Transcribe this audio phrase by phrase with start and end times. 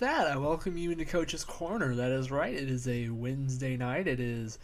[0.00, 1.94] That, I welcome you into Coach's Corner.
[1.94, 2.54] That is right.
[2.54, 4.06] It is a Wednesday night.
[4.06, 4.58] It is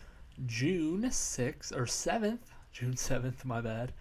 [0.46, 2.38] June 6th or 7th.
[2.72, 3.92] June 7th, my bad.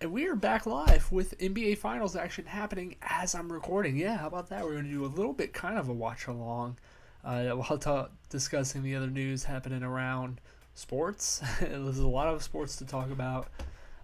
[0.00, 3.96] And we are back live with NBA Finals action happening as I'm recording.
[3.96, 4.64] Yeah, how about that?
[4.64, 6.78] We're going to do a little bit kind of a watch along
[7.24, 10.40] uh, while ta- discussing the other news happening around
[10.74, 11.42] sports.
[11.60, 13.46] There's a lot of sports to talk about.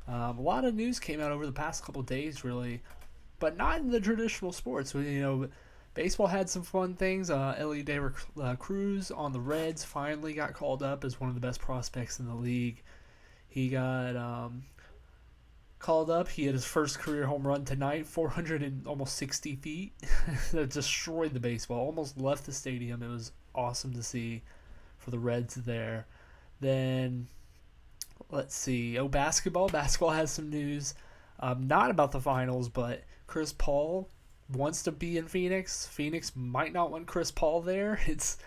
[0.07, 2.83] Um, a lot of news came out over the past couple days, really,
[3.41, 4.95] but not in the traditional sports.
[4.95, 5.49] You know,
[5.95, 7.31] baseball had some fun things.
[7.31, 11.35] Uh, Elly De uh, Cruz on the Reds finally got called up as one of
[11.35, 12.83] the best prospects in the league.
[13.49, 14.65] He got um,
[15.79, 16.29] called up.
[16.29, 19.93] He had his first career home run tonight, 400 and almost 60 feet.
[20.53, 21.81] that destroyed the baseball.
[21.81, 23.03] Almost left the stadium.
[23.03, 24.43] It was awesome to see
[24.99, 26.07] for the Reds there.
[26.61, 27.27] Then
[28.31, 28.99] let's see.
[28.99, 29.69] Oh, basketball.
[29.69, 30.95] Basketball has some news.
[31.41, 34.09] Um, not about the finals, but Chris Paul
[34.53, 35.87] wants to be in Phoenix.
[35.87, 38.01] Phoenix might not want Chris Paul there.
[38.07, 38.39] It's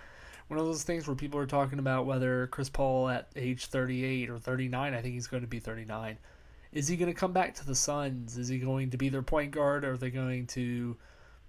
[0.48, 4.30] one of those things where people are talking about whether Chris Paul at age 38
[4.30, 6.18] or 39, I think he's going to be 39.
[6.74, 8.38] Is he going to come back to the Suns?
[8.38, 9.86] Is he going to be their point guard?
[9.86, 10.98] Are they going to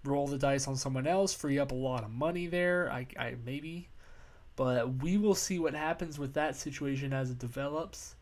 [0.04, 2.90] roll the dice on someone else, free up a lot of money there?
[2.92, 3.88] I, I maybe.
[4.56, 8.14] But we will see what happens with that situation as it develops.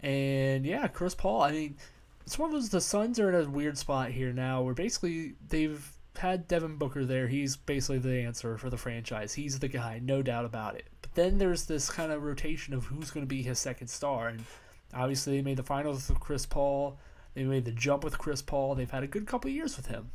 [0.00, 1.76] And yeah, Chris Paul, I mean,
[2.24, 5.34] it's one of those the Suns are in a weird spot here now where basically
[5.48, 7.28] they've had Devin Booker there.
[7.28, 9.34] He's basically the answer for the franchise.
[9.34, 10.86] He's the guy, no doubt about it.
[11.00, 14.28] But then there's this kind of rotation of who's going to be his second star.
[14.28, 14.44] And
[14.94, 16.98] obviously, they made the finals with Chris Paul.
[17.34, 18.74] They made the jump with Chris Paul.
[18.74, 20.10] They've had a good couple years with him.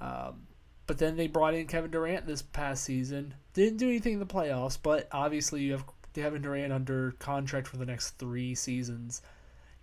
[0.00, 0.46] Um,
[0.86, 3.34] but then they brought in Kevin Durant this past season.
[3.54, 7.76] Didn't do anything in the playoffs, but obviously you have Kevin Durant under contract for
[7.76, 9.22] the next three seasons.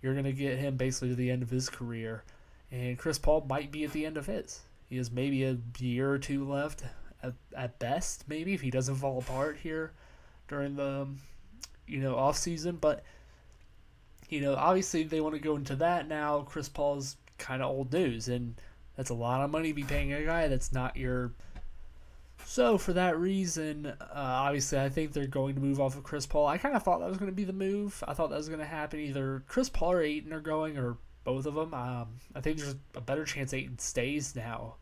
[0.06, 2.22] You're going to get him basically to the end of his career.
[2.70, 4.60] And Chris Paul might be at the end of his.
[4.88, 6.84] He has maybe a year or two left
[7.24, 9.90] at, at best, maybe, if he doesn't fall apart here
[10.46, 11.18] during the, um,
[11.88, 12.76] you know, off season.
[12.76, 13.02] But,
[14.28, 16.42] you know, obviously they want to go into that now.
[16.42, 18.28] Chris Paul's kind of old news.
[18.28, 18.54] And
[18.96, 21.32] that's a lot of money to be paying a guy that's not your–
[22.48, 26.26] so for that reason, uh, obviously, I think they're going to move off of Chris
[26.26, 26.46] Paul.
[26.46, 28.04] I kind of thought that was going to be the move.
[28.06, 29.00] I thought that was going to happen.
[29.00, 31.74] Either Chris Paul or Ayton are going, or both of them.
[31.74, 32.06] Um,
[32.36, 34.76] I think there's a better chance Ayton stays now.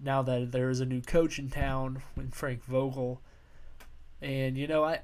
[0.00, 3.20] Now that there is a new coach in town, with Frank Vogel,
[4.22, 5.00] and you know, I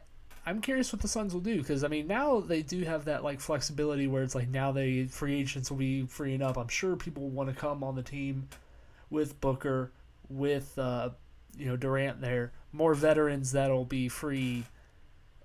[0.47, 3.25] I'm curious what the Suns will do because I mean now they do have that
[3.25, 6.57] like flexibility where it's like now they free agents will be freeing up.
[6.57, 8.49] I'm sure people want to come on the team
[9.11, 9.91] with Booker,
[10.29, 11.11] with uh,
[11.57, 14.65] you know Durant there, more veterans that'll be free.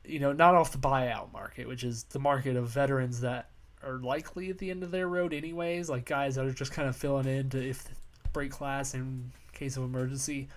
[0.03, 3.49] You know, not off the buyout market, which is the market of veterans that
[3.83, 6.87] are likely at the end of their road anyways, like guys that are just kind
[6.87, 7.83] of filling in to if
[8.33, 10.47] break class in case of emergency.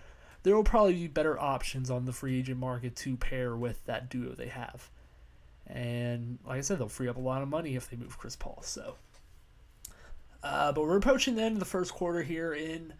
[0.43, 4.09] There will probably be better options on the free agent market to pair with that
[4.09, 4.89] duo they have.
[5.67, 8.37] And like I said, they'll free up a lot of money if they move Chris
[8.37, 8.61] Paul.
[8.63, 8.97] So,
[10.43, 12.95] uh, but we're approaching the end of the first quarter here in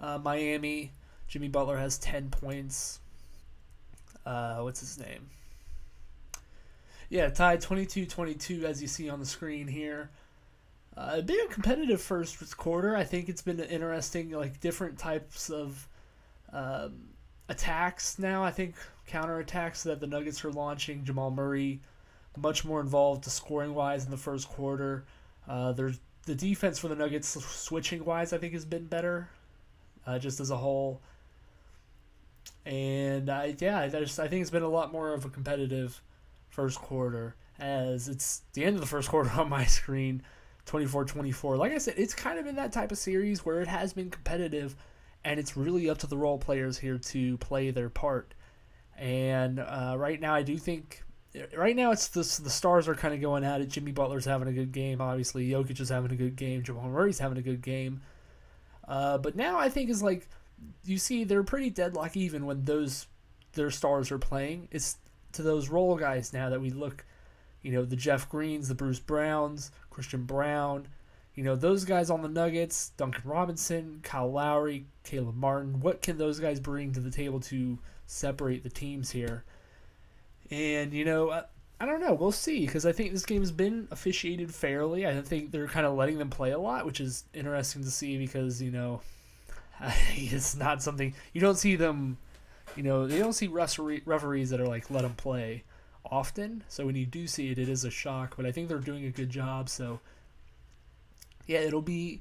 [0.00, 0.92] uh, Miami.
[1.28, 3.00] Jimmy Butler has 10 points.
[4.24, 5.28] Uh, what's his name?
[7.08, 10.10] Yeah, tied 22 22 as you see on the screen here.
[10.96, 12.96] Uh, been a competitive first quarter.
[12.96, 15.86] I think it's been interesting, like different types of
[16.52, 17.10] um,
[17.48, 18.42] attacks now.
[18.42, 18.74] I think
[19.06, 21.04] counter attacks that the Nuggets are launching.
[21.04, 21.80] Jamal Murray,
[22.36, 25.04] much more involved to scoring wise in the first quarter.
[25.46, 28.32] Uh, there's the defense for the Nuggets switching wise.
[28.32, 29.28] I think has been better,
[30.06, 31.00] uh, just as a whole.
[32.66, 36.02] And I, yeah, I just I think it's been a lot more of a competitive
[36.48, 40.22] first quarter as it's the end of the first quarter on my screen
[40.66, 43.92] 24-24 like i said it's kind of in that type of series where it has
[43.92, 44.74] been competitive
[45.26, 48.32] and it's really up to the role players here to play their part.
[48.96, 51.02] And uh, right now i do think
[51.54, 53.66] right now it's the, the stars are kind of going at it.
[53.66, 55.48] Jimmy butler's having a good game obviously.
[55.48, 56.62] Jokic is having a good game.
[56.62, 58.00] Jamal murray's having a good game.
[58.86, 60.28] Uh, but now i think is like
[60.84, 63.06] you see they're pretty deadlock even when those
[63.52, 64.68] their stars are playing.
[64.70, 64.96] It's
[65.32, 67.04] to those role guys now that we look,
[67.62, 70.88] you know, the Jeff Greens, the Bruce Browns, Christian Braun,
[71.34, 75.80] you know, those guys on the Nuggets, Duncan Robinson, Kyle Lowry, Caleb Martin.
[75.80, 79.44] What can those guys bring to the table to separate the teams here?
[80.50, 81.44] And you know, I,
[81.80, 82.14] I don't know.
[82.14, 85.06] We'll see because I think this game has been officiated fairly.
[85.06, 88.16] I think they're kind of letting them play a lot, which is interesting to see
[88.16, 89.02] because you know
[90.14, 92.18] it's not something you don't see them.
[92.74, 95.64] You know, they don't see referees that are like let them play
[96.04, 96.62] often.
[96.68, 98.36] So when you do see it, it is a shock.
[98.36, 99.68] But I think they're doing a good job.
[99.68, 100.00] So
[101.46, 102.20] yeah, it'll be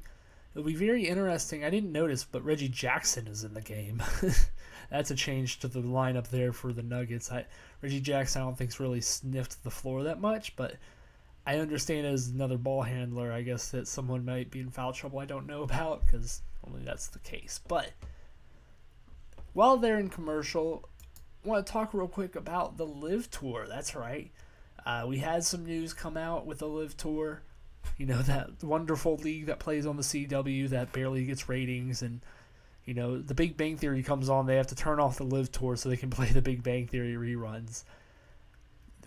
[0.55, 1.65] It'll be very interesting.
[1.65, 4.01] I didn't notice, but Reggie Jackson is in the game.
[4.89, 7.29] That's a change to the lineup there for the Nuggets.
[7.29, 7.45] I,
[7.81, 10.77] Reggie Jackson, I don't think's really sniffed the floor that much, but
[11.45, 15.19] I understand as another ball handler, I guess that someone might be in foul trouble.
[15.19, 17.59] I don't know about because only that's the case.
[17.67, 17.91] But
[19.53, 20.87] while they're in commercial,
[21.43, 23.65] I want to talk real quick about the LIV Tour.
[23.67, 24.31] That's right.
[24.85, 27.41] Uh, we had some news come out with the LIV Tour
[27.97, 32.21] you know that wonderful league that plays on the CW that barely gets ratings and
[32.85, 35.51] you know the Big Bang Theory comes on they have to turn off the LIV
[35.51, 37.83] tour so they can play the Big Bang Theory reruns.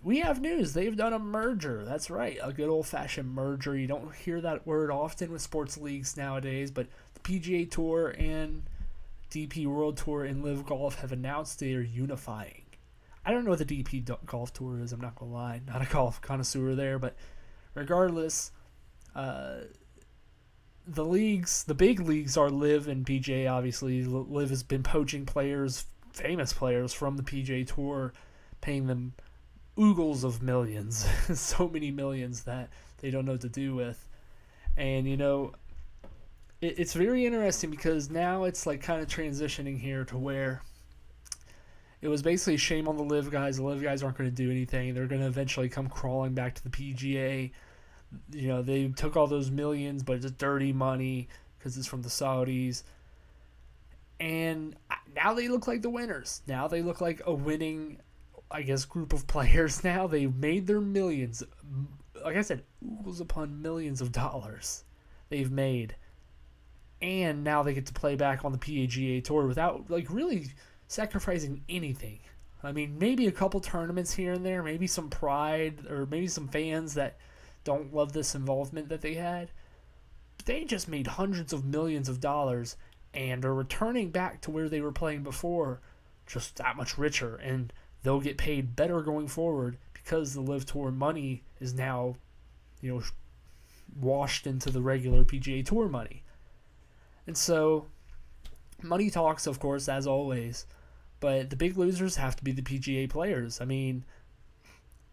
[0.01, 0.73] We have news.
[0.73, 1.83] They've done a merger.
[1.83, 3.77] That's right, a good old fashioned merger.
[3.77, 6.87] You don't hear that word often with sports leagues nowadays, but
[7.23, 8.63] PGA Tour and
[9.31, 12.63] DP World Tour and LIV Golf have announced they are unifying.
[13.25, 14.91] I don't know what the DP Golf Tour is.
[14.91, 17.15] I'm not gonna lie, not a golf connoisseur there, but
[17.75, 18.51] regardless,
[19.15, 19.59] uh,
[20.87, 23.51] the leagues, the big leagues are LIV and PGA.
[23.51, 28.13] Obviously, LIV has been poaching players, famous players from the PGA Tour,
[28.61, 29.13] paying them
[29.77, 31.07] oogles of millions,
[31.39, 32.69] so many millions that
[32.99, 34.07] they don't know what to do with.
[34.75, 35.53] And you know,
[36.61, 40.61] it, it's very interesting because now it's like kind of transitioning here to where
[42.01, 43.57] it was basically shame on the LIV guys.
[43.57, 44.93] The LIV guys aren't going to do anything.
[44.93, 47.51] They're going to eventually come crawling back to the PGA
[48.31, 51.27] you know they took all those millions, but it's dirty money
[51.57, 52.83] because it's from the Saudis.
[54.19, 54.75] And
[55.15, 56.41] now they look like the winners.
[56.47, 57.99] Now they look like a winning,
[58.51, 59.83] I guess, group of players.
[59.83, 61.43] Now they've made their millions.
[62.23, 64.83] Like I said, oogles upon millions of dollars
[65.29, 65.95] they've made.
[67.01, 70.47] And now they get to play back on the PGA Tour without like really
[70.87, 72.19] sacrificing anything.
[72.61, 76.49] I mean, maybe a couple tournaments here and there, maybe some pride, or maybe some
[76.49, 77.17] fans that
[77.63, 79.51] don't love this involvement that they had.
[80.37, 82.75] But they just made hundreds of millions of dollars
[83.13, 85.79] and are returning back to where they were playing before,
[86.27, 87.71] just that much richer, and
[88.03, 92.15] they'll get paid better going forward because the LIV Tour money is now,
[92.81, 93.03] you know,
[93.99, 96.23] washed into the regular PGA Tour money.
[97.29, 97.85] And so,
[98.81, 100.65] money talks, of course, as always,
[101.19, 103.61] but the big losers have to be the PGA players.
[103.61, 104.03] I mean,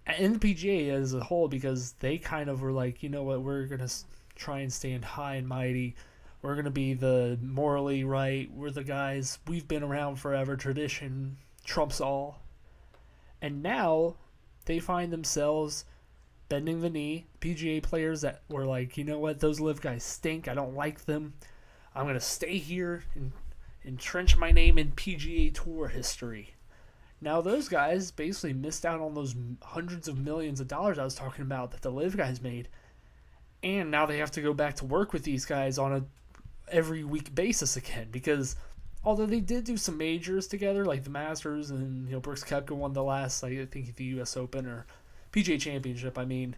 [0.06, 3.42] and the PGA as a whole because they kind of were like, you know what,
[3.42, 3.90] we're gonna
[4.34, 5.94] try and stand high and mighty.
[6.40, 8.50] We're gonna be the morally right.
[8.50, 9.38] We're the guys.
[9.46, 10.56] We've been around forever.
[10.56, 11.36] Tradition
[11.66, 12.40] trumps all.
[13.42, 14.16] And now
[14.64, 15.84] they find themselves
[16.48, 17.26] bending the knee.
[17.42, 20.48] PGA players that were like, you know what, those LIV guys stink.
[20.48, 21.34] I don't like them.
[21.96, 23.32] I'm gonna stay here and
[23.84, 26.54] entrench my name in PGA Tour history.
[27.22, 31.14] Now those guys basically missed out on those hundreds of millions of dollars I was
[31.14, 32.68] talking about that the LIV guys made,
[33.62, 36.04] and now they have to go back to work with these guys on a
[36.70, 38.56] every week basis again because
[39.02, 42.72] although they did do some majors together like the Masters and you know Brooks Koepka
[42.72, 44.36] won the last like, I think the U.S.
[44.36, 44.84] Open or
[45.32, 46.18] PGA Championship.
[46.18, 46.56] I mean,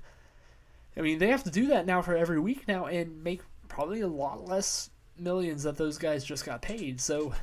[0.96, 4.00] I mean they have to do that now for every week now and make probably
[4.00, 7.00] a lot less millions that those guys just got paid.
[7.00, 7.34] So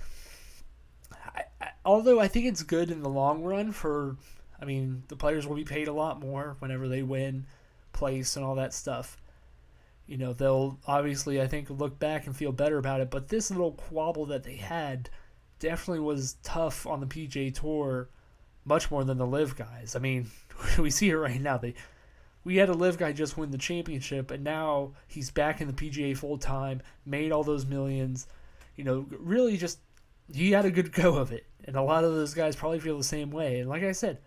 [1.85, 4.17] although I think it's good in the long run for,
[4.59, 7.45] I mean, the players will be paid a lot more whenever they win
[7.93, 9.17] place and all that stuff.
[10.07, 13.09] You know, they'll obviously, I think, look back and feel better about it.
[13.09, 15.09] But this little quabble that they had
[15.59, 18.09] definitely was tough on the PGA Tour,
[18.65, 19.95] much more than the LIV guys.
[19.95, 20.29] I mean,
[20.77, 21.57] we see it right now.
[21.57, 21.73] They
[22.45, 25.73] we had a LIV guy just win the championship, and now he's back in the
[25.73, 28.27] PGA full time, made all those millions.
[28.77, 29.79] You know, really just
[30.31, 32.97] he had a good go of it, and a lot of those guys probably feel
[32.97, 33.59] the same way.
[33.59, 34.19] And like I said,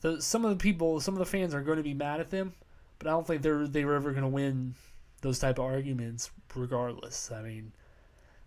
[0.00, 2.30] the, some of the people, some of the fans are going to be mad at
[2.30, 2.52] them,
[2.98, 4.74] but I don't think they're they were ever going to win
[5.22, 7.30] those type of arguments, regardless.
[7.30, 7.72] I mean,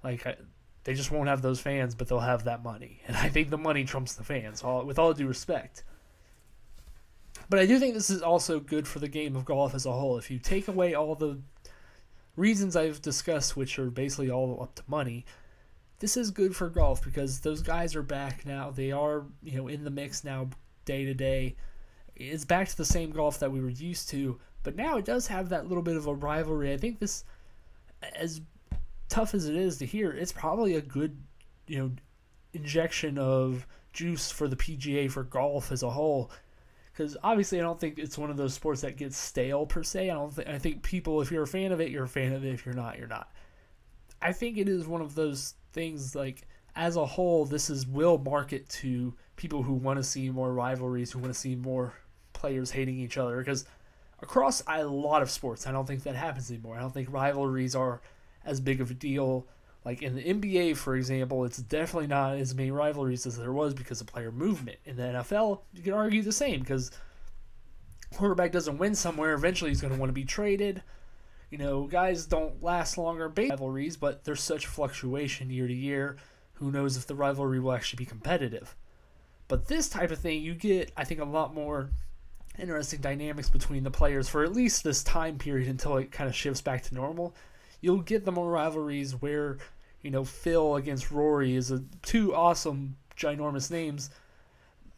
[0.03, 0.35] like I,
[0.83, 3.57] they just won't have those fans, but they'll have that money, and I think the
[3.57, 4.63] money trumps the fans.
[4.63, 5.85] All with all due respect.
[7.49, 9.91] But I do think this is also good for the game of golf as a
[9.91, 10.17] whole.
[10.17, 11.39] If you take away all the
[12.35, 15.25] reasons I've discussed, which are basically all up to money,
[15.99, 18.69] this is good for golf because those guys are back now.
[18.69, 20.49] They are, you know, in the mix now
[20.85, 21.55] day to day.
[22.15, 25.27] It's back to the same golf that we were used to, but now it does
[25.27, 26.71] have that little bit of a rivalry.
[26.71, 27.23] I think this
[28.15, 28.41] as
[29.09, 31.17] tough as it is to hear, it's probably a good,
[31.67, 31.91] you know,
[32.53, 36.31] injection of juice for the PGA for golf as a whole.
[36.99, 40.09] Because obviously, I don't think it's one of those sports that gets stale per se.
[40.09, 40.49] I don't think.
[40.49, 42.53] I think people, if you're a fan of it, you're a fan of it.
[42.53, 43.31] If you're not, you're not.
[44.21, 46.41] I think it is one of those things like
[46.75, 51.13] as a whole, this is will market to people who want to see more rivalries,
[51.13, 51.93] who want to see more
[52.33, 53.37] players hating each other.
[53.37, 53.63] Because
[54.21, 56.75] across a lot of sports, I don't think that happens anymore.
[56.75, 58.01] I don't think rivalries are
[58.43, 59.47] as big of a deal.
[59.85, 63.73] Like in the NBA, for example, it's definitely not as many rivalries as there was
[63.73, 64.77] because of player movement.
[64.85, 66.91] In the NFL, you can argue the same because
[68.15, 70.83] quarterback doesn't win somewhere, eventually he's going to want to be traded.
[71.49, 76.17] You know, guys don't last longer base rivalries, but there's such fluctuation year to year.
[76.53, 78.75] Who knows if the rivalry will actually be competitive?
[79.47, 81.89] But this type of thing, you get, I think, a lot more
[82.59, 86.35] interesting dynamics between the players for at least this time period until it kind of
[86.35, 87.33] shifts back to normal.
[87.81, 89.57] You'll get the more rivalries where,
[90.01, 94.09] you know, Phil against Rory is a two awesome, ginormous names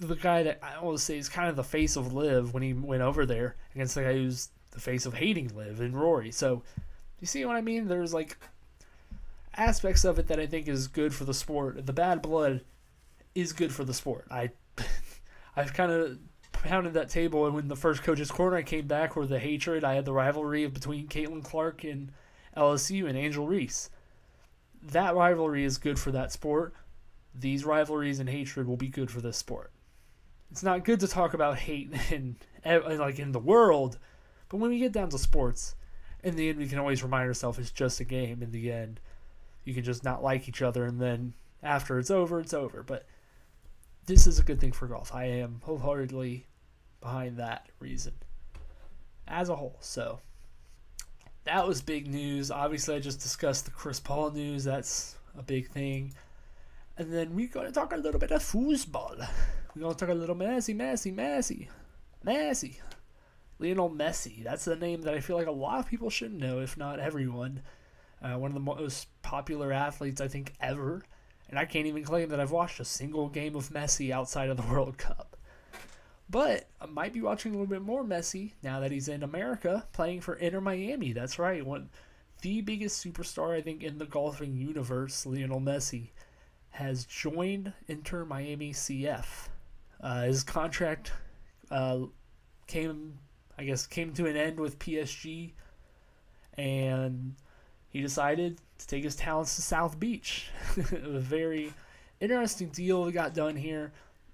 [0.01, 2.73] the guy that I always say is kind of the face of LIV when he
[2.73, 6.31] went over there against the guy who's the face of hating LIV and Rory.
[6.31, 6.63] So,
[7.19, 7.87] you see what I mean?
[7.87, 8.37] There's like
[9.55, 11.85] aspects of it that I think is good for the sport.
[11.85, 12.61] The bad blood
[13.35, 14.25] is good for the sport.
[14.31, 14.49] I
[15.55, 16.17] I've kind of
[16.51, 19.83] pounded that table, and when the first coach's corner I came back, where the hatred,
[19.83, 22.11] I had the rivalry between Caitlin Clark and
[22.55, 23.89] LSU and Angel Reese.
[24.83, 26.73] That rivalry is good for that sport.
[27.33, 29.71] These rivalries and hatred will be good for this sport
[30.51, 33.97] it's not good to talk about hate in, in like in the world,
[34.49, 35.75] but when we get down to sports,
[36.23, 38.43] in the end we can always remind ourselves it's just a game.
[38.43, 38.99] In the end,
[39.63, 42.83] you can just not like each other, and then after it's over, it's over.
[42.83, 43.05] But
[44.05, 45.15] this is a good thing for golf.
[45.15, 46.45] I am wholeheartedly
[46.99, 48.13] behind that reason
[49.27, 49.77] as a whole.
[49.79, 50.19] So
[51.45, 52.51] that was big news.
[52.51, 54.63] Obviously, I just discussed the Chris Paul news.
[54.63, 56.13] That's a big thing.
[56.97, 59.27] And then we're going to talk a little bit of foosball.
[59.75, 61.67] We're going to talk a little Messi, Messi, Messi,
[62.25, 62.75] Messi.
[63.59, 64.43] Lionel Messi.
[64.43, 66.99] That's the name that I feel like a lot of people should know, if not
[66.99, 67.61] everyone.
[68.21, 71.03] Uh, one of the most popular athletes, I think, ever.
[71.49, 74.57] And I can't even claim that I've watched a single game of Messi outside of
[74.57, 75.37] the World Cup.
[76.31, 80.21] But might be watching a little bit more Messi now that he's in America playing
[80.21, 81.11] for Inter Miami.
[81.11, 81.65] That's right.
[81.65, 81.89] One,
[82.41, 86.07] the biggest superstar, I think, in the golfing universe, Lionel Messi,
[86.69, 89.25] has joined Inter Miami CF.
[89.99, 91.11] Uh, his contract
[91.69, 91.99] uh,
[92.65, 93.19] came,
[93.57, 95.51] I guess, came to an end with PSG,
[96.57, 97.35] and
[97.89, 100.49] he decided to take his talents to South Beach.
[100.77, 101.73] a very
[102.21, 103.91] interesting deal that got done here.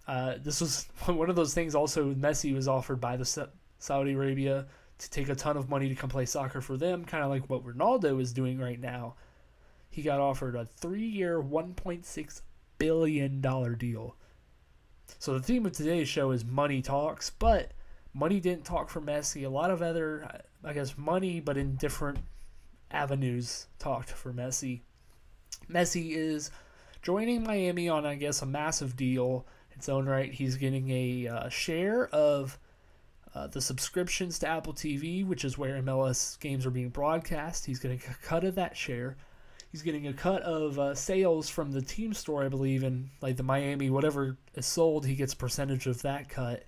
[0.08, 1.76] Uh, this was one of those things.
[1.76, 3.50] Also, Messi was offered by the
[3.80, 4.66] Saudi Arabia
[5.00, 7.50] to take a ton of money to come play soccer for them, kind of like
[7.50, 9.16] what Ronaldo is doing right now.
[9.90, 12.42] He got offered a three-year, 1.6
[12.80, 14.16] billion dollar deal
[15.20, 17.72] so the theme of today's show is money talks, but
[18.14, 19.46] money didn't talk for Messi.
[19.46, 22.20] A lot of other, I guess, money, but in different
[22.92, 24.82] avenues talked for Messi.
[25.70, 26.52] Messi is
[27.02, 29.46] joining Miami on, I guess, a massive deal.
[29.78, 32.60] Its own right, he's getting a uh, share of
[33.34, 37.66] uh, the subscriptions to Apple TV, which is where MLS games are being broadcast.
[37.66, 39.18] He's getting a cut of that share
[39.72, 43.38] he's getting a cut of uh, sales from the team store, I believe, and like
[43.38, 46.64] the Miami whatever is sold, he gets a percentage of that cut,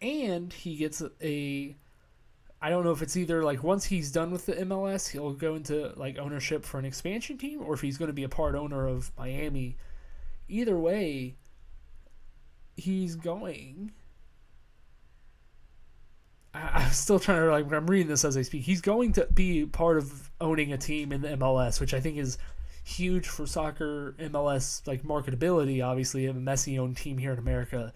[0.00, 1.76] and he gets a.
[2.62, 5.54] I don't know if it's either like once he's done with the MLS, he'll go
[5.54, 8.54] into like ownership for an expansion team, or if he's going to be a part
[8.54, 9.76] owner of Miami.
[10.46, 11.36] Either way,
[12.76, 13.92] he's going
[16.52, 18.62] I, am still trying to like I'm reading this as I speak.
[18.62, 22.18] He's going to be part of owning a team in the MLS, which I think
[22.18, 22.38] is
[22.84, 25.84] huge for soccer MLS like marketability.
[25.84, 27.92] Obviously, a Messi owned team here in America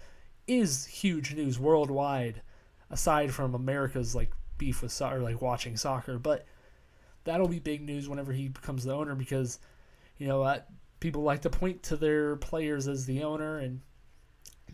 [0.47, 2.43] is huge news worldwide,
[2.91, 6.19] aside from America's like beef with soccer, like watching soccer.
[6.19, 6.47] But
[7.25, 9.59] that'll be big news whenever he becomes the owner because
[10.19, 10.61] you know uh,
[11.01, 13.81] people like to point to their players as the owner and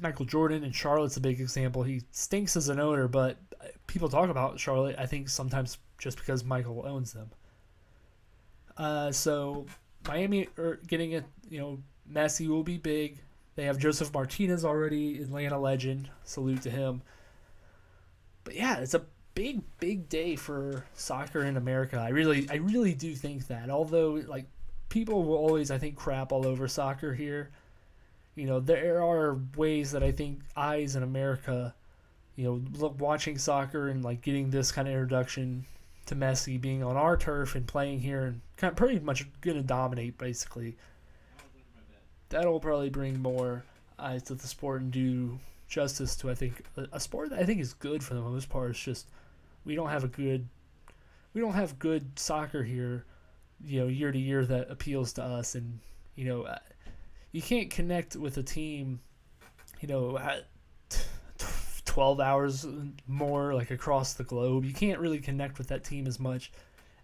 [0.01, 1.83] Michael Jordan and Charlotte's a big example.
[1.83, 3.37] He stinks as an owner, but
[3.87, 4.97] people talk about Charlotte.
[4.99, 7.31] I think sometimes just because Michael owns them.
[8.77, 9.67] Uh, so
[10.09, 11.25] Miami are getting it.
[11.49, 11.79] You know,
[12.11, 13.19] Messi will be big.
[13.57, 16.09] They have Josef Martinez already, Atlanta legend.
[16.25, 17.03] Salute to him.
[18.45, 19.05] But yeah, it's a
[19.35, 21.99] big, big day for soccer in America.
[21.99, 23.69] I really, I really do think that.
[23.69, 24.47] Although, like,
[24.89, 27.51] people will always, I think, crap all over soccer here
[28.35, 31.75] you know, there are ways that I think eyes in America,
[32.37, 35.65] you know, look, watching soccer and like getting this kind of introduction
[36.07, 39.57] to Messi being on our turf and playing here and kind of pretty much going
[39.57, 40.77] to dominate basically.
[42.29, 43.65] That'll probably bring more
[43.99, 47.45] eyes to the sport and do justice to I think a, a sport that I
[47.45, 48.71] think is good for the most part.
[48.71, 49.07] It's just
[49.65, 50.49] we don't have a good
[51.33, 53.05] we don't have good soccer here,
[53.65, 55.79] you know, year to year that appeals to us and
[56.17, 56.59] you know uh,
[57.33, 59.01] you can't connect with a team,
[59.81, 60.19] you know,
[61.85, 62.67] 12 hours
[63.07, 64.65] more like across the globe.
[64.65, 66.53] You can't really connect with that team as much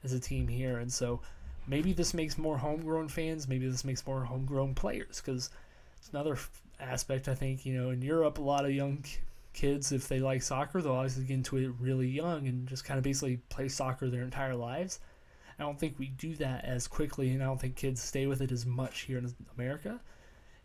[0.04, 0.78] as a team here.
[0.78, 1.20] And so
[1.66, 3.48] maybe this makes more homegrown fans.
[3.48, 5.50] Maybe this makes more homegrown players because
[5.98, 6.38] it's another
[6.80, 7.28] aspect.
[7.28, 9.04] I think you know in Europe, a lot of young
[9.52, 12.98] kids, if they like soccer, they'll obviously get into it really young and just kind
[12.98, 15.00] of basically play soccer their entire lives.
[15.58, 18.42] I don't think we do that as quickly, and I don't think kids stay with
[18.42, 20.00] it as much here in America.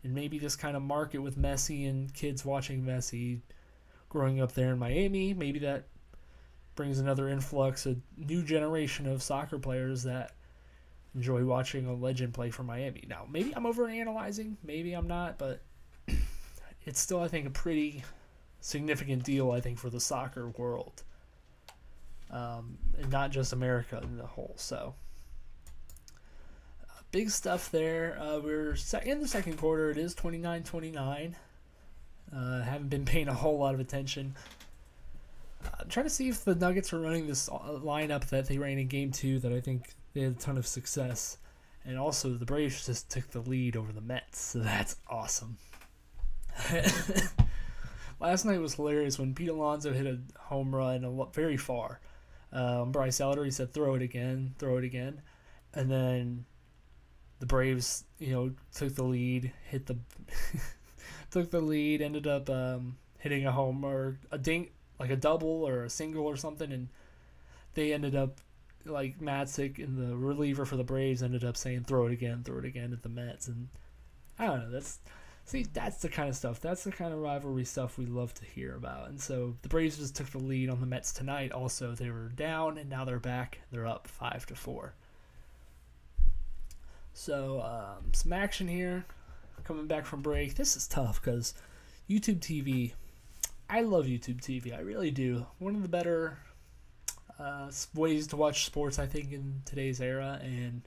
[0.04, 3.40] And maybe this kind of market with Messi and kids watching Messi
[4.08, 5.84] growing up there in Miami, maybe that
[6.74, 10.32] brings another influx, a new generation of soccer players that
[11.14, 13.04] enjoy watching a legend play for Miami.
[13.08, 15.60] Now, maybe I'm over analyzing, maybe I'm not, but
[16.86, 18.02] it's still, I think, a pretty
[18.60, 21.02] significant deal, I think, for the soccer world.
[22.30, 24.54] Um, and not just America in the whole.
[24.56, 24.94] So,
[27.12, 28.18] big stuff there.
[28.18, 29.90] Uh, we're in the second quarter.
[29.90, 31.36] It is 29 29.
[32.34, 34.34] Uh, haven't been paying a whole lot of attention.
[35.78, 38.78] I'm trying to see if the Nuggets are running this uh, lineup that they ran
[38.78, 39.38] in Game Two.
[39.38, 41.36] That I think they had a ton of success,
[41.84, 45.58] and also the Braves just took the lead over the Mets, so that's awesome.
[48.20, 52.00] Last night was hilarious when Pete Alonso hit a home run very far.
[52.52, 55.22] Um, Bryce Elder he said throw it again, throw it again,
[55.74, 56.44] and then
[57.42, 59.98] the Braves you know took the lead, hit the
[61.32, 64.68] took the lead, ended up um, hitting a home or a ding
[65.00, 66.88] like a double or a single or something, and
[67.74, 68.38] they ended up
[68.84, 72.58] like Matzek and the reliever for the Braves ended up saying throw it again, throw
[72.58, 73.66] it again at the Mets, and
[74.38, 74.70] I don't know.
[74.70, 75.00] That's
[75.44, 76.60] see, that's the kind of stuff.
[76.60, 79.08] That's the kind of rivalry stuff we love to hear about.
[79.08, 81.50] And so the Braves just took the lead on the Mets tonight.
[81.50, 83.62] Also, they were down, and now they're back.
[83.72, 84.94] They're up five to four.
[87.14, 89.04] So um, some action here.
[89.64, 90.56] Coming back from break.
[90.56, 91.54] This is tough because
[92.10, 92.94] YouTube TV
[93.72, 94.76] I love YouTube TV.
[94.76, 95.46] I really do.
[95.58, 96.36] One of the better
[97.38, 100.82] uh, ways to watch sports, I think, in today's era, and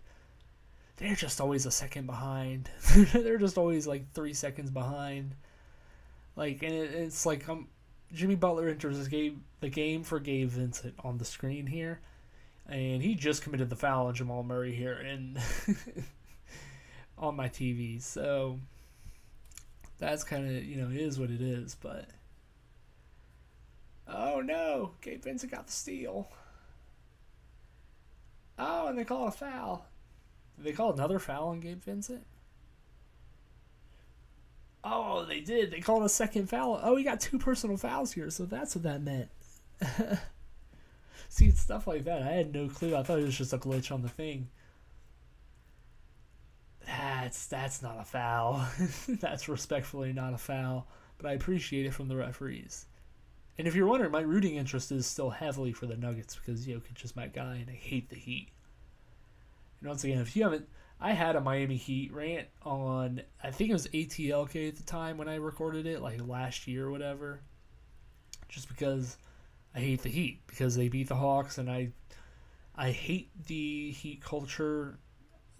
[0.97, 2.69] they're just always a second behind.
[3.11, 5.33] they're just always like three seconds behind.
[6.35, 7.69] Like, and it, it's like um,
[8.13, 12.01] Jimmy Butler enters this game, the game for Gabe Vincent on the screen here,
[12.69, 15.39] and he just committed the foul on Jamal Murray here and
[17.17, 18.01] on my TV.
[18.01, 18.59] So
[19.99, 22.09] that's kind of you know it is what it is, but
[24.07, 26.27] Oh no, Gabe Vincent got the steal.
[28.57, 29.85] Oh, and they call a foul.
[30.57, 32.25] Did they call another foul on Gabe Vincent?
[34.83, 35.71] Oh, they did.
[35.71, 36.79] They called a second foul.
[36.81, 39.29] Oh, he got two personal fouls here, so that's what that meant.
[41.29, 42.21] See, stuff like that.
[42.21, 42.95] I had no clue.
[42.95, 44.47] I thought it was just a glitch on the thing.
[46.85, 48.67] That's that's not a foul.
[49.07, 52.85] that's respectfully not a foul, but I appreciate it from the referees.
[53.57, 56.95] And if you're wondering, my rooting interest is still heavily for the Nuggets because Jokic
[56.95, 58.49] is just my guy and I hate the Heat.
[59.79, 60.67] And once again, if you haven't,
[60.99, 65.17] I had a Miami Heat rant on, I think it was ATLK at the time
[65.17, 67.41] when I recorded it, like last year or whatever.
[68.49, 69.17] Just because
[69.73, 71.91] I hate the Heat because they beat the Hawks and I,
[72.75, 74.99] I hate the Heat culture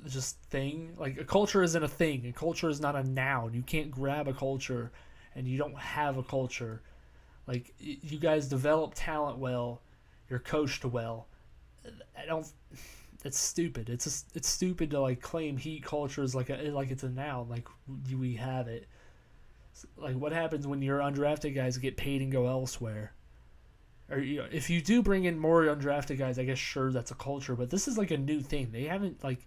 [0.08, 0.96] just thing.
[0.98, 2.26] Like a culture isn't a thing.
[2.28, 3.54] A culture is not a noun.
[3.54, 4.92] You can't grab a culture
[5.36, 6.82] and you don't have a culture
[7.48, 9.82] like you guys develop talent well,
[10.30, 11.28] you're coached well.
[12.18, 12.48] I don't.
[13.24, 13.90] It's stupid.
[13.90, 17.50] It's it's stupid to like claim heat culture is like a like it's a noun.
[17.50, 17.68] Like
[18.12, 18.88] we have it.
[19.98, 23.14] Like what happens when your undrafted guys get paid and go elsewhere?
[24.10, 27.12] Or you know, if you do bring in more undrafted guys, I guess sure that's
[27.12, 27.56] a culture.
[27.56, 28.72] But this is like a new thing.
[28.72, 29.46] They haven't like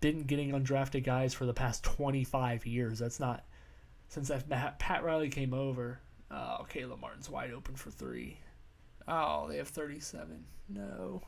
[0.00, 2.98] been getting undrafted guys for the past 25 years.
[2.98, 3.44] That's not
[4.08, 6.00] since that Pat Riley came over.
[6.30, 8.38] Oh, Caleb Martin's wide open for three.
[9.06, 10.44] Oh, they have 37.
[10.68, 11.22] No.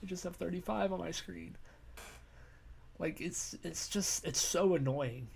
[0.00, 1.56] They just have 35 on my screen.
[2.98, 5.28] Like it's it's just it's so annoying.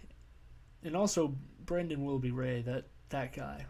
[0.82, 3.66] And also Brendan Wilby Ray, that that guy.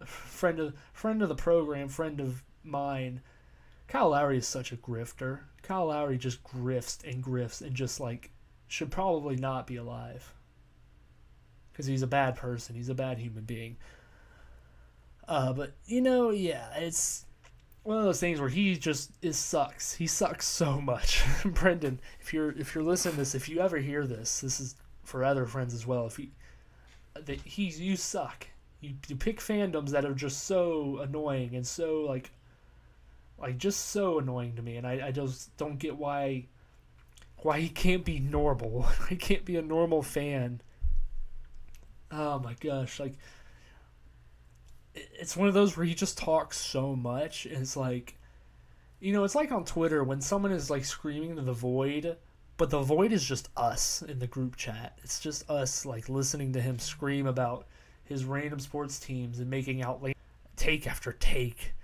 [0.06, 3.20] Friend of friend of the program, friend of mine.
[3.86, 5.40] Kyle Lowry is such a grifter.
[5.64, 8.30] Kyle Lowry just grifts and grifts and just like
[8.68, 10.32] should probably not be alive.
[11.72, 12.76] Cuz he's a bad person.
[12.76, 13.76] He's a bad human being.
[15.26, 17.24] Uh, but you know, yeah, it's
[17.82, 19.94] one of those things where he just is sucks.
[19.94, 21.22] He sucks so much.
[21.44, 24.74] Brendan, if you're if you're listening to this, if you ever hear this, this is
[25.02, 26.06] for other friends as well.
[26.06, 26.30] If he,
[27.14, 28.48] that he you suck.
[28.80, 32.30] You, you pick fandoms that are just so annoying and so like
[33.38, 36.46] like just so annoying to me and I, I just don't get why
[37.38, 38.82] why he can't be normal.
[39.08, 40.60] he can't be a normal fan.
[42.10, 43.14] Oh my gosh, like
[44.94, 47.46] it's one of those where he just talks so much.
[47.46, 48.16] And it's like,
[49.00, 52.16] you know, it's like on Twitter when someone is like screaming to the void,
[52.56, 54.98] but the void is just us in the group chat.
[55.02, 57.66] It's just us like listening to him scream about
[58.04, 60.16] his random sports teams and making out like
[60.56, 61.74] take after take,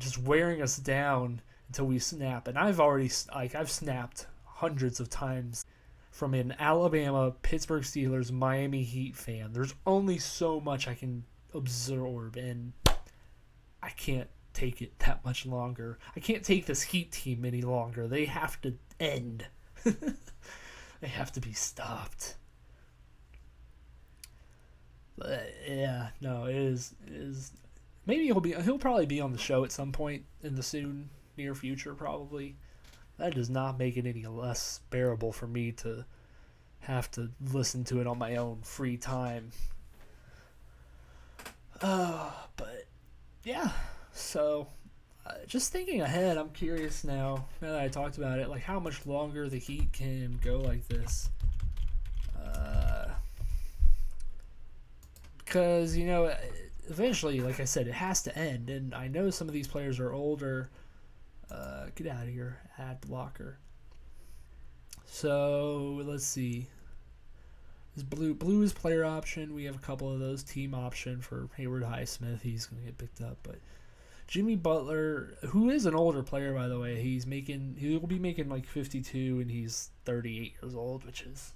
[0.00, 2.48] just wearing us down until we snap.
[2.48, 5.64] And I've already like I've snapped hundreds of times
[6.10, 9.52] from an Alabama, Pittsburgh Steelers, Miami Heat fan.
[9.52, 12.72] There's only so much I can absorb, and
[13.82, 15.98] I can't take it that much longer.
[16.16, 18.08] I can't take this Heat team any longer.
[18.08, 19.46] They have to end.
[19.84, 22.36] they have to be stopped.
[25.16, 27.52] But yeah, no, it is it is
[28.06, 31.10] maybe he'll be he'll probably be on the show at some point in the soon
[31.36, 32.56] near future probably.
[33.18, 36.06] That does not make it any less bearable for me to
[36.80, 39.50] have to listen to it on my own free time.
[41.82, 42.86] Uh, but
[43.44, 43.70] yeah,
[44.12, 44.68] so
[45.26, 47.44] uh, just thinking ahead, I'm curious now.
[47.60, 50.86] Now that I talked about it, like how much longer the Heat can go like
[50.88, 51.30] this.
[52.42, 53.08] Uh,
[55.38, 56.34] because you know,
[56.90, 59.98] eventually, like I said, it has to end, and I know some of these players
[60.00, 60.70] are older.
[61.50, 63.58] Uh, get out of here, ad blocker.
[65.06, 66.68] So let's see.
[67.94, 69.54] This blue blue is player option.
[69.54, 70.42] We have a couple of those.
[70.42, 72.42] Team option for Haywood Highsmith.
[72.42, 73.58] He's gonna get picked up, but
[74.28, 78.18] Jimmy Butler, who is an older player by the way, he's making he will be
[78.18, 81.52] making like 52 and he's 38 years old, which is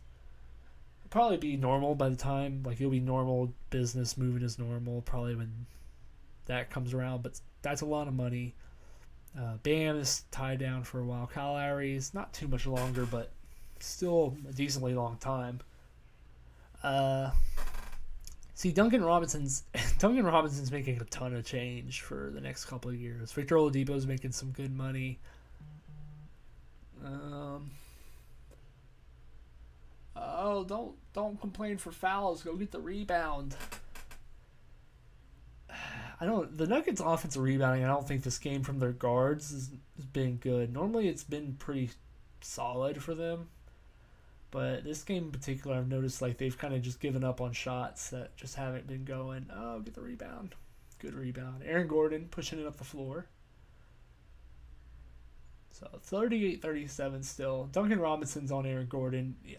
[1.14, 5.36] probably be normal by the time like it'll be normal business moving as normal probably
[5.36, 5.64] when
[6.46, 8.52] that comes around, but that's a lot of money.
[9.38, 11.28] Uh, Bam is tied down for a while.
[11.32, 13.30] Kyle Lowry's not too much longer, but
[13.78, 15.60] still a decently long time.
[16.82, 17.30] Uh,
[18.56, 19.62] See, Duncan Robinson's
[20.00, 23.30] Duncan Robinson's making a ton of change for the next couple of years.
[23.30, 25.20] Victor Oladipo's making some good money.
[27.04, 27.70] Um,
[30.16, 32.42] oh, don't don't complain for fouls.
[32.42, 33.56] Go get the rebound.
[36.20, 36.56] I don't.
[36.56, 37.84] The Nuggets' offensive rebounding.
[37.84, 40.72] I don't think this game from their guards has, has been good.
[40.72, 41.90] Normally, it's been pretty
[42.40, 43.48] solid for them.
[44.50, 47.52] But this game in particular, I've noticed like they've kind of just given up on
[47.52, 49.46] shots that just haven't been going.
[49.52, 50.54] Oh, get the rebound.
[51.00, 51.64] Good rebound.
[51.66, 53.26] Aaron Gordon pushing it up the floor.
[55.72, 57.68] So 38 37 still.
[57.72, 59.34] Duncan Robinson's on Aaron Gordon.
[59.44, 59.56] Yeah.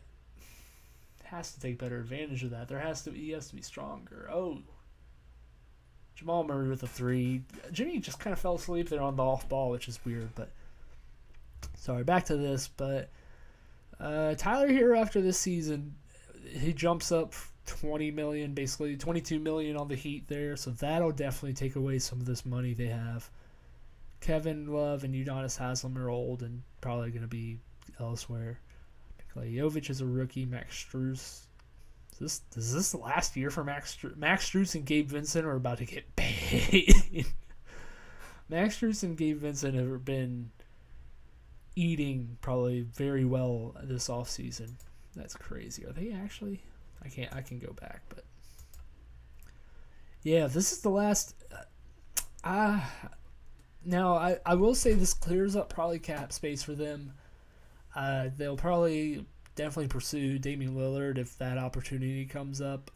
[1.25, 2.67] Has to take better advantage of that.
[2.67, 4.29] There has to he has to be stronger.
[4.31, 4.59] Oh.
[6.15, 7.41] Jamal Murray with a three.
[7.73, 10.49] Jimmy just kind of fell asleep there on the off ball, which is weird, but
[11.77, 13.09] sorry, back to this, but
[13.99, 15.95] uh, Tyler Herro after this season,
[16.49, 17.33] he jumps up
[17.65, 22.19] 20 million, basically 22 million on the Heat there, so that'll definitely take away some
[22.19, 23.29] of this money they have.
[24.21, 27.59] Kevin Love and Udonis Haslem are old and probably going to be
[27.99, 28.59] elsewhere.
[29.36, 30.45] Nikola Jovic is a rookie.
[30.45, 31.45] Max Strus.
[32.13, 34.15] Is this is this the last year for Max Strus?
[34.15, 37.26] Max Strus and Gabe Vincent are about to get paid.
[38.50, 40.52] Max Strus and Gabe Vincent have been
[41.76, 44.78] eating probably very well this off season.
[45.15, 45.86] That's crazy.
[45.86, 46.62] Are they actually?
[47.04, 47.34] I can't.
[47.34, 48.24] I can go back, but
[50.24, 51.36] yeah, this is the last.
[52.43, 53.08] Ah, uh,
[53.84, 57.13] now I I will say this clears up probably cap space for them.
[57.95, 62.91] Uh, they'll probably definitely pursue Damian Lillard if that opportunity comes up.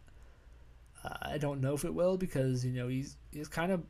[1.03, 3.83] Uh, I don't know if it will because you know he's he's kind of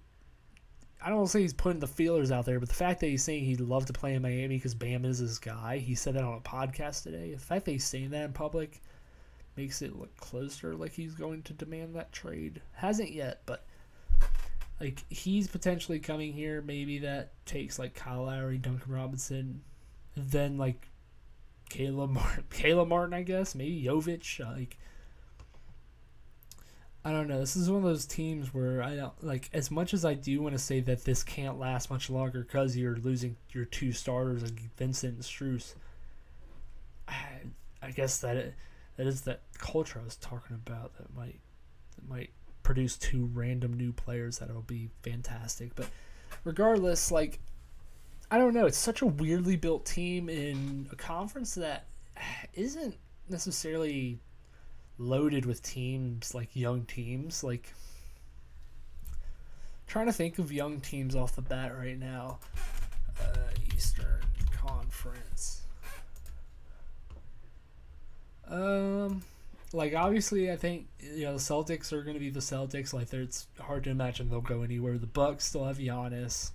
[1.02, 3.46] I don't say he's putting the feelers out there, but the fact that he's saying
[3.46, 6.38] he'd love to play in Miami because Bam is his guy, he said that on
[6.38, 7.34] a podcast today.
[7.34, 8.82] The fact that he's saying that in public
[9.56, 12.62] makes it look closer like he's going to demand that trade.
[12.74, 13.66] Hasn't yet, but
[14.80, 16.62] like he's potentially coming here.
[16.62, 19.62] Maybe that takes like Kyle Lowry, Duncan Robinson,
[20.16, 20.88] then like
[21.70, 24.40] Caleb Martin, Caleb Martin, I guess maybe Jovic.
[24.40, 24.78] Uh, like
[27.04, 27.40] I don't know.
[27.40, 30.42] This is one of those teams where I don't like as much as I do
[30.42, 34.44] want to say that this can't last much longer because you're losing your two starters
[34.44, 35.76] like Vincent and Strus.
[37.08, 37.16] I,
[37.82, 38.54] I guess that it,
[38.98, 41.40] that is that culture I was talking about that might
[41.96, 42.32] that might
[42.64, 45.76] produce two random new players that'll be fantastic.
[45.76, 45.88] But
[46.44, 47.40] regardless, like
[48.32, 51.86] I don't know, it's such a weirdly built team in a conference that
[52.54, 52.96] isn't
[53.28, 54.20] necessarily
[54.98, 57.74] loaded with teams like young teams like
[59.88, 62.38] trying to think of young teams off the bat right now.
[63.20, 63.38] Uh,
[63.74, 65.62] eastern conference.
[68.48, 69.22] Um
[69.72, 73.14] like obviously i think you know the celtics are going to be the celtics like
[73.14, 74.98] it's hard to imagine they'll go anywhere.
[74.98, 76.52] The bucks still have Giannis.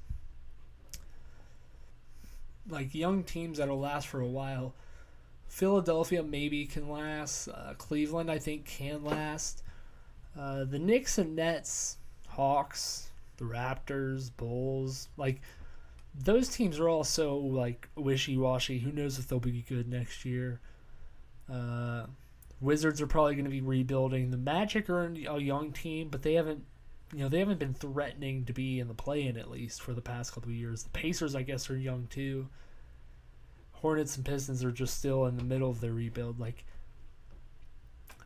[2.69, 4.75] Like young teams that'll last for a while
[5.55, 7.47] Philadelphia maybe can last.
[7.49, 9.63] Uh, Cleveland, I think, can last.
[10.37, 15.41] Uh, the Knicks and Nets, Hawks, the Raptors, Bulls, like
[16.13, 18.81] those teams are all so like wishy washy.
[18.81, 20.61] Who knows if they'll be good next year?
[21.53, 22.07] Uh,
[22.61, 24.33] Wizards are probably going to be rebuilding.
[24.33, 26.65] The Magic are a young team, but they haven't,
[27.15, 30.01] you know, they haven't been threatening to be in the play-in at least for the
[30.01, 30.83] past couple of years.
[30.83, 32.49] The Pacers, I guess, are young too.
[33.73, 36.41] Hornets and Pistons are just still in the middle of their rebuild.
[36.41, 36.65] Like,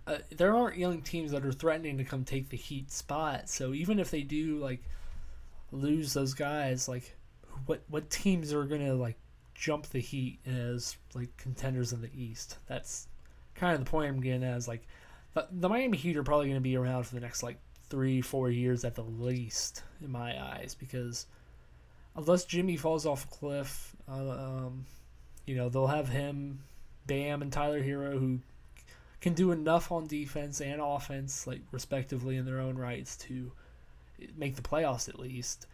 [0.07, 3.51] uh, there aren't young teams that are threatening to come take the Heat spot.
[3.51, 4.83] So even if they do like
[5.71, 7.15] lose those guys, like,
[7.67, 9.19] what what teams are gonna like
[9.55, 12.57] jump the Heat as like contenders in the East?
[12.69, 13.07] That's
[13.55, 14.57] kind of the point I'm getting at.
[14.57, 14.87] Is like
[15.35, 17.59] the, the Miami Heat are probably gonna be around for the next like
[17.91, 21.27] three four years at the least in my eyes because
[22.17, 24.87] unless Jimmy falls off a cliff, uh, um,
[25.47, 26.61] you know, they'll have him,
[27.07, 28.41] Bam, and Tyler Herro, who
[29.21, 33.53] can do enough on defense and offense, like respectively in their own rights, to
[34.37, 35.67] make the playoffs at least.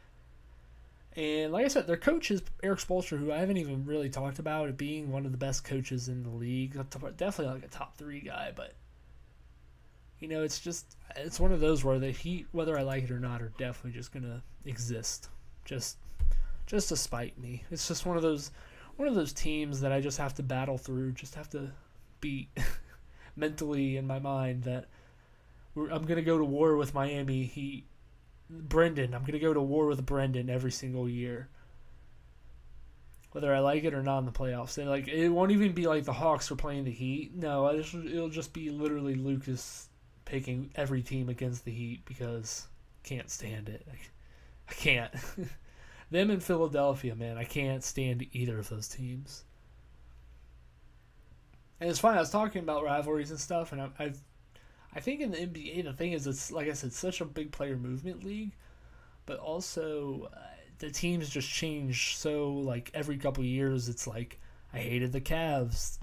[1.16, 4.38] And like I said, their coach is Erik Spoelstra, who I haven't even really talked
[4.38, 6.74] about being one of the best coaches in the league.
[7.16, 8.74] Definitely like a top three guy, but
[10.20, 13.10] you know, it's just it's one of those where the Heat, whether I like it
[13.10, 15.28] or not, are definitely just gonna exist,
[15.64, 15.98] just
[16.66, 17.64] just to spite me.
[17.70, 18.50] It's just one of those
[18.96, 21.70] one of those teams that I just have to battle through, just have to
[22.20, 22.48] beat
[23.36, 24.86] mentally in my mind that
[25.76, 27.84] I'm to go to war with Miami Heat.
[28.48, 31.48] Brendan, I'm to go to war with Brendan every single year.
[33.32, 34.78] Whether I like it or not in the playoffs.
[34.78, 37.34] And like it won't even be like the Hawks are playing the Heat.
[37.34, 39.88] No, it'll just be literally Lucas
[40.24, 42.66] picking every team against the Heat because
[43.02, 43.86] can't stand it.
[43.90, 43.96] I,
[44.68, 45.12] I can't.
[46.10, 49.44] Them in Philadelphia, man, I can't stand either of those teams.
[51.80, 52.16] And it's funny.
[52.16, 54.12] I was talking about rivalries and stuff, and I, I,
[54.94, 57.50] I think in the NBA, the thing is, it's like I said, such a big
[57.50, 58.52] player movement league,
[59.26, 60.38] but also uh,
[60.78, 63.88] the teams just change so like every couple years.
[63.88, 64.38] It's like
[64.72, 65.98] I hated the Cavs,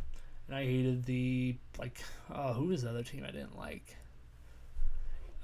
[0.48, 2.02] and I hated the like,
[2.34, 3.96] oh, who was the other team I didn't like?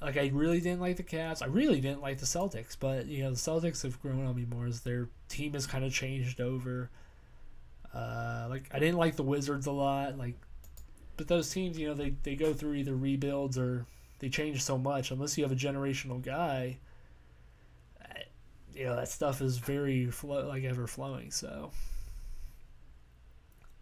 [0.02, 1.42] Like I really didn't like the Cavs.
[1.42, 4.46] I really didn't like the Celtics, but you know the Celtics have grown on me
[4.46, 6.90] more as their team has kind of changed over.
[7.94, 10.36] Uh, like I didn't like the Wizards a lot, like,
[11.16, 13.86] but those teams, you know, they they go through either rebuilds or
[14.20, 15.10] they change so much.
[15.10, 16.78] Unless you have a generational guy,
[18.76, 21.32] you know that stuff is very like ever flowing.
[21.32, 21.72] So.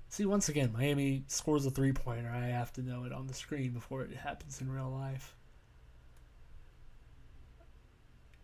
[0.07, 2.29] See, once again, Miami scores a three pointer.
[2.29, 5.35] I have to know it on the screen before it happens in real life.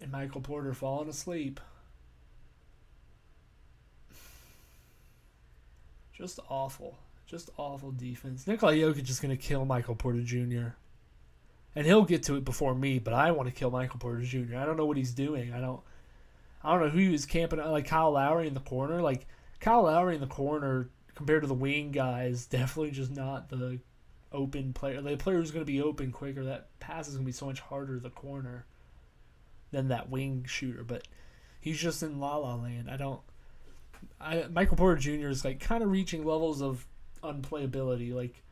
[0.01, 1.59] And Michael Porter falling asleep.
[6.13, 6.97] Just awful.
[7.25, 8.45] Just awful defense.
[8.45, 10.75] Nikola Jokic is going to kill Michael Porter Jr.
[11.75, 14.57] And he'll get to it before me, but I want to kill Michael Porter Jr.
[14.57, 15.53] I don't know what he's doing.
[15.53, 15.81] I don't
[16.63, 17.71] I don't know who he was camping on.
[17.71, 19.01] like Kyle Lowry in the corner.
[19.01, 19.25] Like
[19.59, 23.79] Kyle Lowry in the corner compared to the wing guys, definitely just not the
[24.31, 25.01] open player.
[25.01, 26.43] The player who's going to be open quicker.
[26.43, 28.65] That pass is going to be so much harder the corner
[29.71, 31.07] than that wing shooter, but
[31.59, 32.89] he's just in la la land.
[32.89, 33.21] I don't.
[34.19, 35.27] I Michael Porter Jr.
[35.27, 36.85] is like kind of reaching levels of
[37.23, 38.13] unplayability.
[38.13, 38.43] Like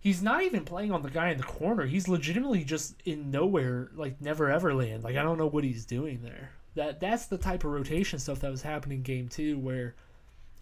[0.00, 1.86] he's not even playing on the guy in the corner.
[1.86, 5.04] He's legitimately just in nowhere, like never ever land.
[5.04, 6.50] Like I don't know what he's doing there.
[6.74, 9.94] That that's the type of rotation stuff that was happening game two, where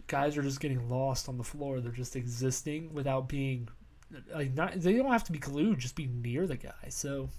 [0.06, 1.80] guys are just getting lost on the floor.
[1.80, 3.68] They're just existing without being
[4.34, 4.80] like not.
[4.80, 5.78] They don't have to be glued.
[5.78, 6.88] Just be near the guy.
[6.88, 7.30] So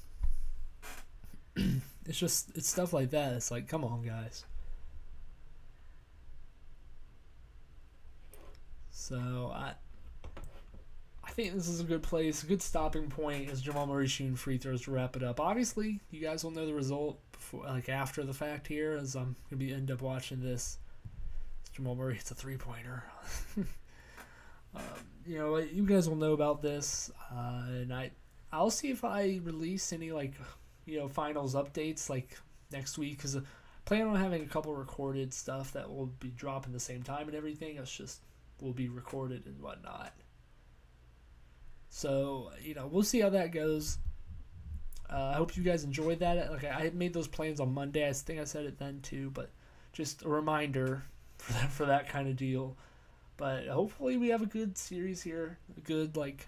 [2.06, 3.34] it's just it's stuff like that.
[3.34, 4.46] It's like, come on, guys.
[8.92, 9.74] So I
[11.24, 14.36] I think this is a good place, a good stopping point as Jamal Murray shooting
[14.36, 15.40] free throws to wrap it up.
[15.40, 19.36] Obviously, you guys will know the result before, like after the fact here, as I'm
[19.50, 20.80] gonna be end up watching this.
[21.72, 23.04] Jamal Murray hits a three pointer.
[24.76, 24.82] um,
[25.26, 28.12] you know, you guys will know about this, uh, and I
[28.52, 30.34] I'll see if I release any like
[30.90, 32.38] you know finals updates like
[32.72, 33.42] next week because I
[33.86, 37.36] plan on having a couple recorded stuff that will be dropping the same time and
[37.36, 37.78] everything.
[37.78, 38.22] It's just
[38.62, 40.14] will be recorded and whatnot.
[41.90, 43.98] So you know we'll see how that goes.
[45.12, 46.52] Uh, I hope you guys enjoyed that.
[46.52, 48.08] Like I made those plans on Monday.
[48.08, 49.50] I think I said it then too, but
[49.94, 51.04] just a reminder
[51.38, 52.76] for that for that kind of deal.
[53.38, 56.48] But hopefully we have a good series here, a good like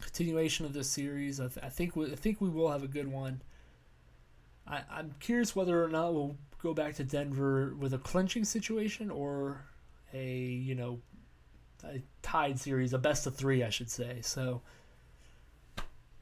[0.00, 1.40] continuation of this series.
[1.40, 3.42] I, th- I think we, I think we will have a good one.
[4.66, 9.10] I, I'm curious whether or not we'll go back to Denver with a clinching situation
[9.10, 9.64] or
[10.12, 11.00] a you know
[11.84, 14.20] a tied series, a best of three, I should say.
[14.22, 14.62] So,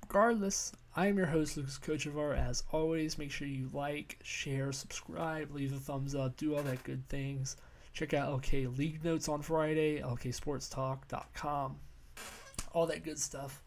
[0.02, 2.36] regardless, I am your host, Lucas Kochevar.
[2.36, 6.84] As always, make sure you like, share, subscribe, leave a thumbs up, do all that
[6.84, 7.56] good things.
[7.92, 11.76] Check out LK League Notes on Friday, lksportstalk.com,
[12.72, 13.63] all that good stuff.